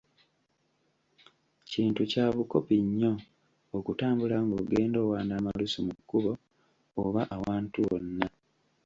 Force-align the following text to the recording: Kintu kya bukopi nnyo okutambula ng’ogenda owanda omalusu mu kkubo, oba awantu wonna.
Kintu 1.71 2.01
kya 2.11 2.25
bukopi 2.35 2.75
nnyo 2.85 3.13
okutambula 3.77 4.35
ng’ogenda 4.45 4.97
owanda 5.05 5.33
omalusu 5.39 5.79
mu 5.87 5.93
kkubo, 5.99 6.31
oba 7.03 7.21
awantu 7.35 7.77
wonna. 7.89 8.27